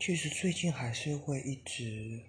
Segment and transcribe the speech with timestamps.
[0.00, 2.24] 其实最近还是会一直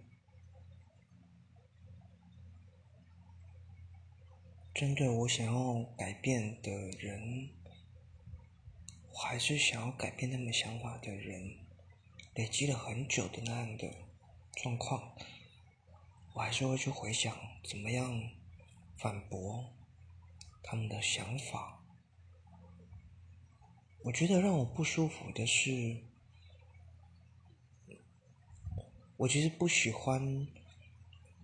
[4.76, 7.50] 针对我想要改变的人，
[9.14, 11.60] 还是想要改变他们想法的人，
[12.36, 13.90] 累积了很久的那样的
[14.58, 15.16] 状况，
[16.34, 17.34] 我还是会去回想
[17.64, 18.22] 怎么样
[18.98, 19.72] 反驳
[20.62, 21.82] 他们的想法。
[24.04, 26.11] 我觉得让我不舒服的是。
[29.22, 30.48] 我其实不喜欢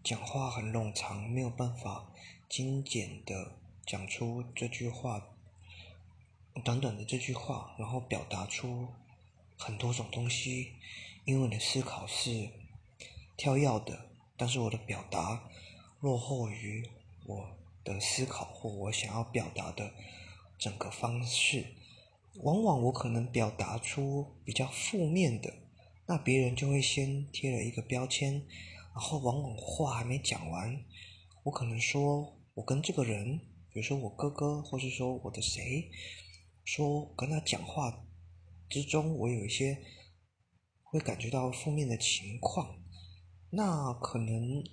[0.04, 2.12] 讲话很冗长，没有办法
[2.50, 3.52] 精简的
[3.86, 5.28] 讲出这句话，
[6.64, 8.88] 短短的这句话，然后表达出
[9.56, 10.74] 很多种东西。
[11.26, 12.50] 因为我的思考是
[13.36, 15.48] 跳跃的，但是我的表达
[16.00, 16.84] 落后于
[17.28, 19.94] 我的思考或我想要表达的
[20.58, 21.76] 整个方式。
[22.38, 25.54] 往往我可能表达出比较负面的。
[26.10, 30.82] 那别人就会先贴了一个标签，然后往往话还没讲完，
[31.44, 33.38] 我可能说我跟这个人，
[33.74, 35.92] 比如说我哥哥，或是说我的谁，
[36.64, 38.08] 说跟他讲话
[38.70, 39.78] 之中，我有一些
[40.82, 42.80] 会感觉到负面的情况，
[43.50, 44.64] 那可能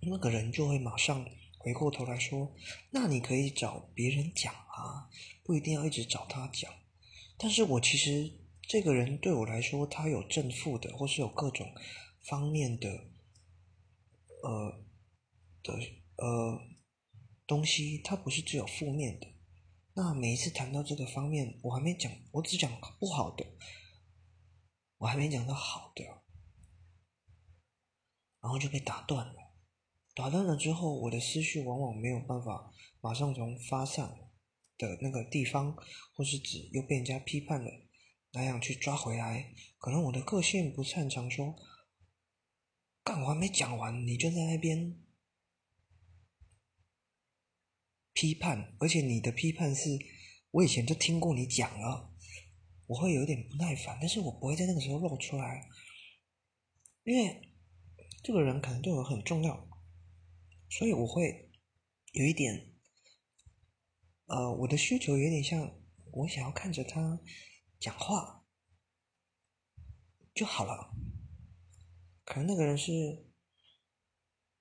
[0.00, 1.24] 那个人就会马上
[1.58, 2.52] 回过头来说，
[2.90, 5.08] 那你可以找别人讲啊，
[5.44, 6.72] 不一定要一直找他讲，
[7.38, 8.32] 但是我其实。
[8.68, 11.72] 这个人对我来说，他有正负的，或是有各种
[12.24, 12.88] 方面的，
[14.42, 14.84] 呃
[15.62, 15.72] 的
[16.16, 16.60] 呃
[17.46, 19.28] 东西，他不是只有负面的。
[19.94, 23.46] 那每一次谈到这个方面，我还没讲，我只讲不好的，
[24.98, 26.04] 我还没讲到好的，
[28.40, 29.34] 然后就被打断了。
[30.12, 34.18] 打断了之后，我的思绪往往没有办法马上从发散
[34.76, 35.76] 的那个地方，
[36.14, 37.70] 或是指又被人家批判了。
[38.36, 41.56] 那样去抓回来，可能我的个性不擅长说，
[43.02, 45.00] 干我还没讲完，你就在那边
[48.12, 49.88] 批判，而且你的批判是
[50.50, 52.14] 我以前就听过你讲了，
[52.86, 55.66] 我会有点不耐烦，但是我不会在那个时候露出来，
[57.04, 57.54] 因为
[58.22, 59.66] 这个人可能对我很重要，
[60.68, 61.50] 所以我会
[62.12, 62.74] 有一点，
[64.26, 65.74] 呃，我的需求有点像
[66.12, 67.18] 我想要看着他。
[67.78, 68.44] 讲话
[70.34, 70.94] 就好了，
[72.24, 73.26] 可能那个人是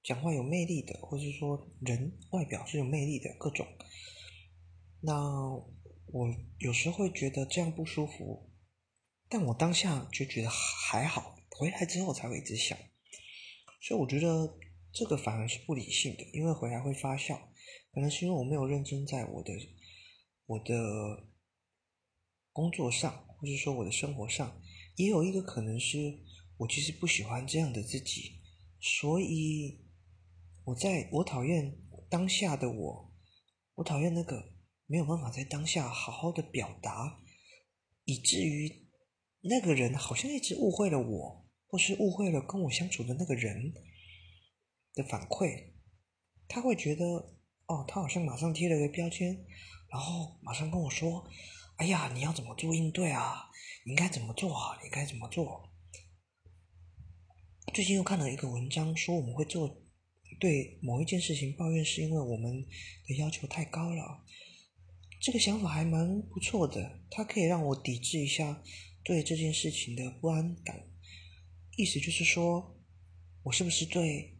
[0.04, 3.66] 讲话有魅力的，或是说人外表是有魅力的各种。
[5.02, 5.14] 那
[6.08, 8.52] 我有时候会觉得这样不舒服，
[9.28, 12.78] 但我当下就觉得还好，回来之后才会一直想。
[13.82, 14.58] 所以我觉得
[14.92, 17.40] 这个反而是不理性的，因为回来会发酵，
[17.94, 19.54] 可能是因为我没有认真在我的
[20.46, 21.34] 我的。
[22.56, 24.62] 工作上，或者说我的生活上，
[24.96, 25.98] 也有一个可能是
[26.56, 28.40] 我其实不喜欢这样的自己，
[28.80, 29.86] 所以
[30.64, 31.78] 我在我讨厌
[32.10, 33.14] 当下的我，
[33.74, 34.54] 我讨厌那个
[34.86, 37.20] 没有办法在当下好好的表达，
[38.06, 38.88] 以至于
[39.42, 43.74] 那个人好像一直误会了我，或是误会了跟我相处的那个人
[44.94, 45.74] 的反馈，
[46.48, 47.04] 他会觉得
[47.66, 49.46] 哦，他好像马上贴了个标签，
[49.92, 51.28] 然后马上跟我说。
[51.78, 53.50] 哎呀，你要怎么做应对啊？
[53.84, 54.80] 你应该怎么做啊？
[54.82, 55.74] 你该怎么做？
[57.74, 59.84] 最近又看了一个文章，说我们会做
[60.40, 62.66] 对某一件事情抱怨，是因为我们
[63.06, 64.24] 的要求太高了。
[65.20, 68.64] 这个想法还蛮不错的，它可以让我抵制一下
[69.04, 70.88] 对这件事情的不安感。
[71.76, 72.80] 意思就是说，
[73.44, 74.40] 我是不是对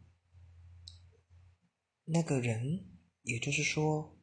[2.06, 2.88] 那个人，
[3.24, 4.18] 也就是说，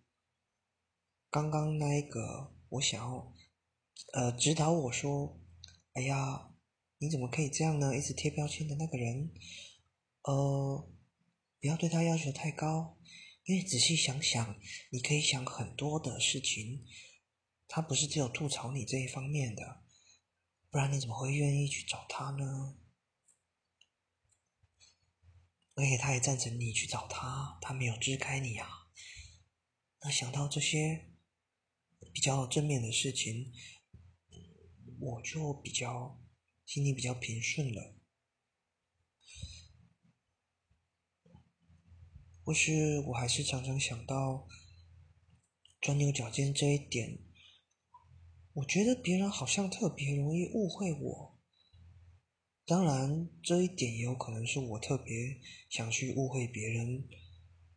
[1.30, 2.54] 刚刚那一个。
[2.72, 3.34] 我想要，
[4.14, 5.38] 呃，指导我说
[5.92, 6.54] ：“哎呀，
[6.96, 7.94] 你怎么可以这样呢？
[7.94, 9.30] 一直贴标签的那个人，
[10.22, 10.90] 呃，
[11.60, 12.96] 不要对他要求太高，
[13.44, 14.58] 因为仔细想想，
[14.90, 16.86] 你可以想很多的事情，
[17.68, 19.82] 他不是只有吐槽你这一方面的，
[20.70, 22.78] 不然你怎么会愿意去找他呢？
[25.74, 28.66] 而且他也赞成你去找他，他没有支开你啊。
[30.00, 31.08] 那想到这些。”
[32.12, 33.52] 比较正面的事情，
[34.98, 36.20] 我就比较
[36.64, 37.96] 心里比较平顺了。
[42.44, 44.48] 或是我还是常常想到
[45.80, 47.18] 钻牛角尖这一点，
[48.52, 51.40] 我觉得别人好像特别容易误会我。
[52.64, 57.08] 当然，这一点也有可能是我特别想去误会别人，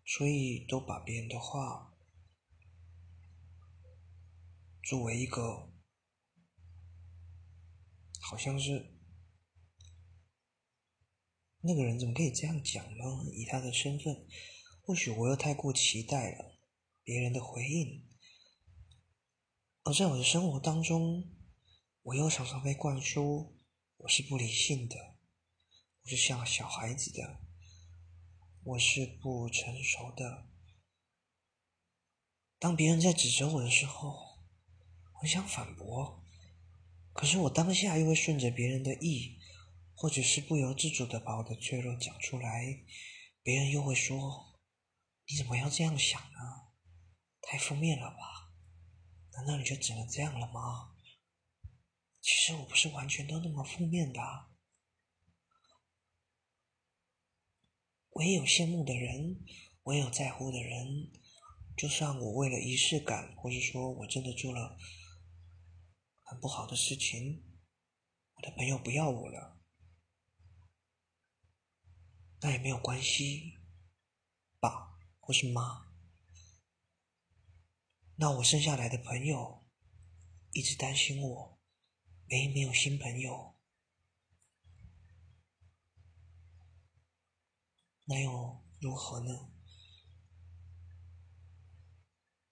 [0.06, 1.95] 所以都把别人的话。
[4.86, 5.74] 作为一个，
[8.22, 8.94] 好像是
[11.62, 13.04] 那个人怎么可以这样讲呢？
[13.34, 14.28] 以他的身份，
[14.84, 16.60] 或许我又太过期待了
[17.02, 18.08] 别人的回应，
[19.82, 21.36] 而在我的生活当中，
[22.04, 23.58] 我又常常被灌输
[23.98, 25.16] 我是不理性的，
[26.04, 27.42] 我是像小孩子的，
[28.62, 30.48] 我是不成熟的。
[32.60, 34.25] 当别人在指责我的时候，
[35.26, 36.24] 我想反驳，
[37.12, 39.40] 可是我当下又会顺着别人的意。
[39.98, 42.84] 或者是不由自主的把我的脆弱讲出来，
[43.42, 44.60] 别人又会说
[45.26, 46.74] ：“你怎么要这样想呢？
[47.42, 48.52] 太负面了吧？
[49.32, 50.96] 难道你就只能这样了吗？”
[52.22, 54.20] 其实我不是完全都那么负面的，
[58.10, 59.44] 我也有羡慕的人，
[59.84, 61.10] 我也有在乎的人。
[61.78, 64.78] 就算我为了仪式感，或是说我真的做了
[66.28, 67.44] 很不好的事情，
[68.34, 69.62] 我的朋友不要我了。
[72.42, 73.60] 那也没有关系，
[74.60, 75.86] 爸或是妈。
[78.16, 79.68] 那我剩下来的朋友
[80.52, 81.60] 一直担心我，
[82.26, 83.60] 没没有新朋友，
[88.06, 89.52] 那又如何呢？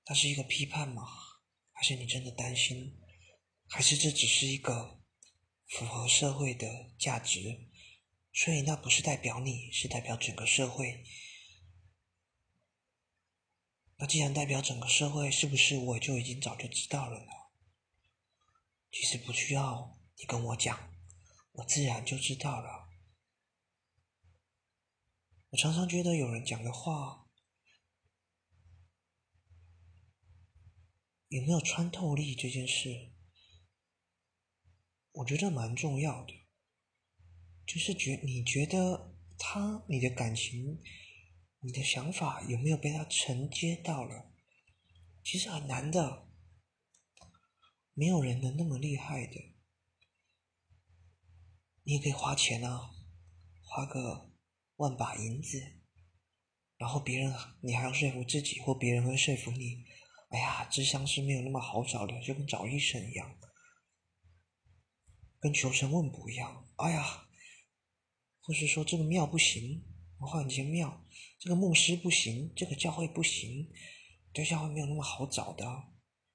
[0.05, 1.07] 那是一个批判吗？
[1.71, 3.02] 还是你真的担心？
[3.73, 5.01] 还是这只是一个
[5.65, 7.71] 符合社会的价值？
[8.31, 11.03] 所以那不是代表你，是代表整个社会。
[13.95, 17.31] 那既然代表整个社会，是不是我就已经早就知道了呢？
[18.91, 20.93] 其实不需要你跟我讲，
[21.53, 22.89] 我自然就知道了。
[25.49, 27.27] 我常常觉得有人讲的话
[31.29, 33.12] 有没有穿透力这件事，
[35.13, 36.33] 我觉得蛮重要的。
[37.65, 40.81] 就是觉，你觉得他，你的感情，
[41.59, 44.31] 你的想法有没有被他承接到了？
[45.23, 46.27] 其实很难的，
[47.93, 49.55] 没有人能那么厉害的。
[51.83, 52.89] 你也可以花钱啊，
[53.61, 54.33] 花个
[54.77, 55.61] 万把银子，
[56.77, 59.85] 然后别人你还要说服自己，或别人会说服你。
[60.31, 63.37] 哎呀，智商是没有那么好找的，就跟找医生一样，
[65.43, 66.65] 跟求神问卜一样。
[66.77, 67.19] 哎呀。
[68.45, 69.85] 或是说这个庙不行，
[70.19, 71.07] 我换一间庙；
[71.39, 73.71] 这个牧师不行，这个教会不行，
[74.33, 75.65] 对教会没有那么好找的，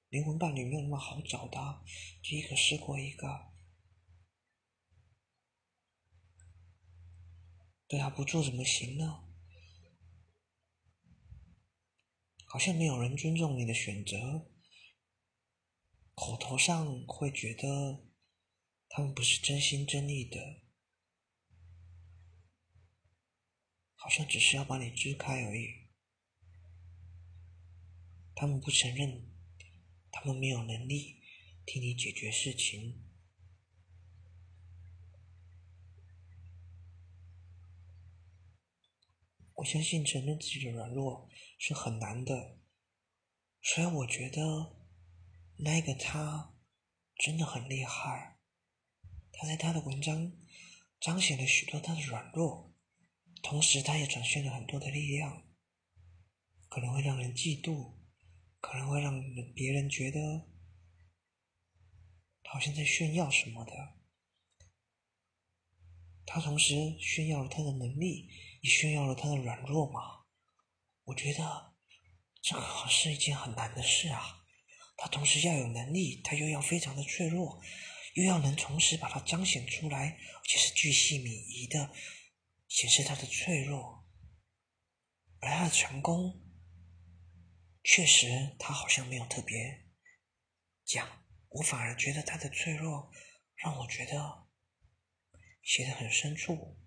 [0.09, 1.83] 灵魂伴侣没有那么好找的，
[2.23, 3.27] 就一个试过一个，
[7.87, 9.25] 对啊，不做怎么行呢？
[12.47, 14.49] 好像没有人尊重你的选择，
[16.15, 18.08] 口头上会觉得
[18.89, 20.61] 他们不是真心真意的。
[23.95, 25.89] 好像只是要把你支开而已。
[28.33, 29.29] 他们不承认，
[30.09, 31.21] 他们没有能力
[31.65, 33.05] 替你解决事情。
[39.55, 42.57] 我相信承认自己的软弱是很难的，
[43.61, 44.77] 虽然我觉得
[45.57, 46.55] 那个他
[47.17, 48.38] 真的很厉害。
[49.39, 50.33] 他在他的文章
[50.99, 52.75] 彰显了许多他的软弱。
[53.41, 55.47] 同时，他也展现了很多的力量，
[56.67, 57.93] 可能会让人嫉妒，
[58.59, 59.23] 可能会让
[59.55, 60.45] 别人觉得
[62.43, 63.71] 好像在炫耀什么的。
[66.25, 68.29] 他同时炫耀了他的能力，
[68.59, 70.25] 也炫耀了他的软弱嘛？
[71.05, 71.75] 我觉得
[72.41, 74.43] 这个好像是一件很难的事啊。
[74.97, 77.61] 他同时要有能力，他又要非常的脆弱，
[78.13, 81.93] 又要能同时把它彰显出来，而且是巨细靡遗的。
[82.67, 84.07] 显示他的脆弱，
[85.39, 86.39] 而他的成功，
[87.83, 89.87] 确实他好像没有特别
[90.85, 91.25] 讲。
[91.49, 93.11] 我反而觉得他的脆弱，
[93.55, 94.47] 让我觉得
[95.63, 96.79] 写的很深处。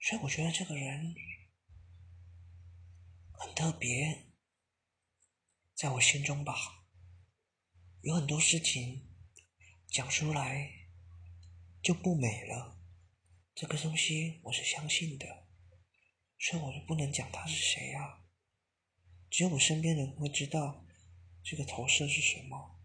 [0.00, 1.14] 所以我觉得这个人
[3.30, 4.26] 很特别，
[5.72, 6.84] 在我心中吧，
[8.00, 9.11] 有很多事情
[9.92, 10.70] 讲出来
[11.82, 12.78] 就不美了。
[13.54, 15.26] 这个东西我是相信的，
[16.38, 18.24] 所以我就不能讲他是谁啊。
[19.28, 20.86] 只有我身边人会知道
[21.44, 22.81] 这个头饰是什么。